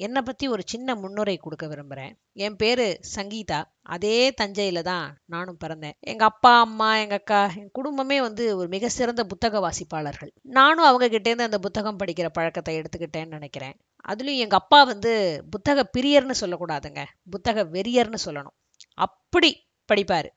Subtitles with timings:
[0.00, 2.82] என்னை பற்றி ஒரு சின்ன முன்னுரை கொடுக்க விரும்புகிறேன் என் பேர்
[3.16, 3.58] சங்கீதா.
[3.82, 5.96] அதே தஞ்சையில் தான் நானும் பிறந்தேன்.
[6.00, 10.32] எங்கள் அப்பா அம்மா எங்கள் அக்கா என் குடும்பமே வந்து ஒரு மிக சிறந்த புத்தக வாசிப்பாளர்கள்.
[10.42, 13.76] நானும் அவங்க கிட்டேருந்து அந்த புத்தகம் படிக்கிற பழக்கத்தை எடுத்துக்கிட்டேன்னு நினைக்கிறேன்.
[14.08, 15.12] அதுலேயும் எங்கள் அப்பா வந்து
[15.50, 17.04] புத்தக பிரியர்னு சொல்லக்கூடாதுங்க.
[17.30, 18.56] புத்தக வெறியர்னு சொல்லணும்.
[18.98, 19.52] அப்படி
[19.92, 20.30] படிப்பார்.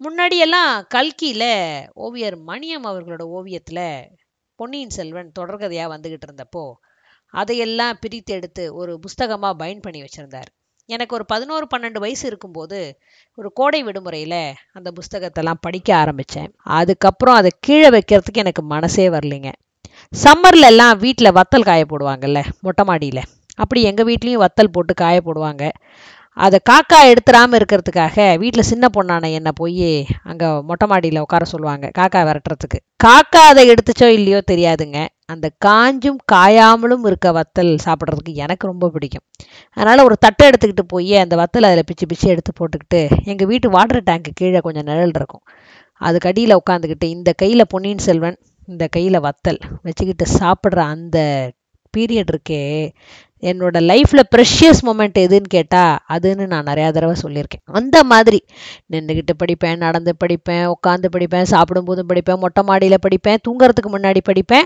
[0.00, 1.50] முன்னாடியெல்லாம் கல்கியில்
[1.94, 3.86] ஓவியர் மணியம் அவர்களோட ஓவியத்தில்
[4.58, 6.62] பொன்னியின் செல்வன் தொடர்கதையாக வந்துக்கிட்டு இருந்தப்போ
[7.30, 10.50] அதையெல்லாம் பிரித்து எடுத்து ஒரு புஸ்தகமாக பைண்ட் பண்ணி வச்சுருந்தார்.
[10.86, 12.98] எனக்கு ஒரு பதினோரு பன்னெண்டு வயசு இருக்கும்போது
[13.34, 16.54] ஒரு கோடை விடுமுறையில் அந்த புஸ்தகத்தெல்லாம் படிக்க ஆரம்பித்தேன்.
[16.62, 19.52] அதுக்கப்புறம் அதை கீழே வைக்கிறதுக்கு எனக்கு மனசே வரலைங்க.
[20.24, 23.22] சம்மரில் எல்லாம் வீட்டில் வத்தல் காய போடுவாங்கல்ல மொட்டை மாடியில்.
[23.54, 25.70] அப்படி எங்கள் வீட்லேயும் வத்தல் போட்டு காய போடுவாங்க.
[26.44, 29.88] அதை காக்கா எடுத்துடாமல் இருக்கிறதுக்காக வீட்டில் சின்ன பொண்ணான என்னை போய்
[30.30, 32.78] அங்கே மொட்டை மாடியில் உட்கார சொல்லுவாங்க காக்கா விரட்டுறதுக்கு.
[33.04, 34.98] காக்கா அதை எடுத்துச்சோ இல்லையோ தெரியாதுங்க.
[35.32, 39.24] அந்த காஞ்சும் காயாமலும் இருக்க வத்தல் சாப்பிட்றதுக்கு எனக்கு ரொம்ப பிடிக்கும்.
[39.76, 44.06] அதனால் ஒரு தட்டை எடுத்துக்கிட்டு போய் அந்த வத்தல் அதில் பிச்சு பிச்சு எடுத்து போட்டுக்கிட்டு எங்கள் வீட்டு வாட்டர்
[44.10, 45.44] டேங்க்கு கீழே கொஞ்சம் நிழல் இருக்கும்.
[46.00, 51.18] அதுக்கு அடியில் உட்காந்துக்கிட்டு இந்த கையில் பொன்னியின் செல்வன் இந்த கையில் வத்தல் வச்சுக்கிட்டு சாப்பிட்ற அந்த
[51.94, 52.62] பீரியட் இருக்கே
[53.42, 57.64] என்னோட லைஃப்பில் ப்ரெஷியஸ் மூமெண்ட் எதுன்னு கேட்டால் அதுன்னு நான் நிறையா தடவை சொல்லியிருக்கேன்.
[57.64, 58.44] அந்த மாதிரி
[58.92, 64.64] நின்றுக்கிட்டு படிப்பேன் நடந்து படிப்பேன் உட்காந்து படிப்பேன் சாப்பிடும்போதும் படிப்பேன் மொட்டை மாடியில் படிப்பேன் தூங்குறதுக்கு முன்னாடி படிப்பேன்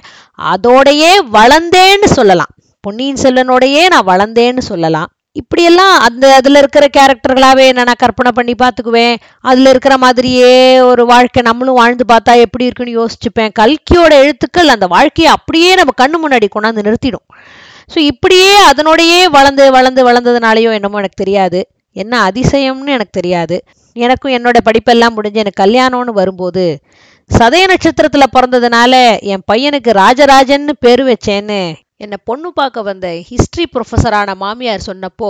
[0.53, 2.53] அதோடையே வளர்ந்தேன்னு சொல்லலாம்.
[2.81, 5.11] பொன்னியின் செல்வனோடையே நான் வளர்ந்தேன்னு சொல்லலாம்.
[5.33, 9.15] இப்படியெல்லாம் அந்த அதில் இருக்கிற கேரக்டர்களாகவே நான் கற்பனை பண்ணி பார்த்துக்குவேன்.
[9.41, 13.53] அதில் இருக்கிற மாதிரியே ஒரு வாழ்க்கை நம்மளும் வாழ்ந்து பார்த்தா எப்படி இருக்குன்னு யோசிச்சுப்பேன்.
[13.61, 17.27] கல்கியோட எழுத்துக்கள் அந்த வாழ்க்கையை அப்படியே நம்ம கண்ணு முன்னாடி கொண்டாந்து நிறுத்திடும்.
[17.93, 21.61] ஸோ இப்படியே அதனோடையே வளர்ந்து வளர்ந்து வளர்ந்ததுனாலையோ என்னமோ எனக்கு தெரியாது.
[21.97, 23.57] என்ன அதிசயம்னு எனக்கு தெரியாது.
[23.97, 26.65] எனக்கும் என்னோட படிப்பெல்லாம் முடிஞ்சு எனக்கு கல்யாணம்னு வரும்போது
[27.31, 28.95] சதய நட்சத்திரத்தில் பிறந்ததுனால
[29.33, 31.61] என் பையனுக்கு ராஜராஜன்னு பேர் வச்சேன்னு
[31.97, 35.29] என்னை பொண்ணு பார்க்க வந்த ஹிஸ்ட்ரி ப்ரொஃபஸரான மாமியார் சொன்னப்போ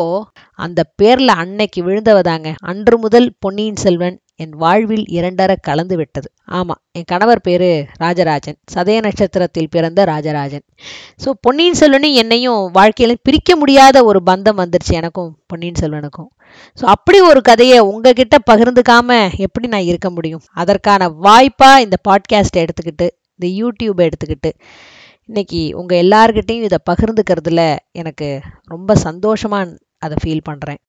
[0.59, 2.49] அந்த பேரில் அன்னைக்கு விழுந்தவதாங்க.
[2.61, 4.17] அன்று முதல் பொன்னியின் செல்வன்.
[4.41, 6.29] என் வாழ்வில் இரண்டர கலந்து விட்டது.
[6.45, 7.67] ஆமாம் என் கணவர் பேர்
[7.97, 8.57] ராஜராஜன்.
[8.75, 10.65] சதய நட்சத்திரத்தில் பிறந்த ராஜராஜன்.
[11.25, 16.31] ஸோ பொன்னியின் செல்வனும் என்னையும் வாழ்க்கையில பிரிக்க முடியாத ஒரு பந்தம் வந்துருச்சு எனக்கும் பொன்னியின் செல்வனுக்கும்.
[16.81, 20.42] ஸோ அப்படி ஒரு கதையை உங்ககிட்ட பகிர்ந்துக்காம எப்படி நான் இருக்க முடியும்?
[20.53, 23.09] அதற்கான வாய்ப்பாக இந்த பாட்காஸ்ட்டை எடுத்துக்கிட்டு
[23.41, 24.53] இந்த யூடியூப்பை எடுத்துக்கிட்டு
[25.27, 28.29] இன்னைக்கு உங்கள் எல்லார்கிட்டையும் இதை பகிர்ந்துக்கிறதுல எனக்கு
[28.65, 30.81] ரொம்ப சந்தோஷமாக அதை ஃபீல் பண்ணுறேன்